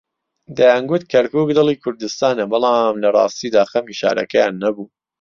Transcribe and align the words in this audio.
دەیانگوت 0.57 1.03
کەرکووک 1.11 1.49
دڵی 1.57 1.75
کوردستانە، 1.83 2.45
بەڵام 2.51 2.95
لەڕاستیدا 3.03 3.63
خەمی 3.71 3.95
شارەکەیان 3.99 4.53
نەبوو. 4.63 4.85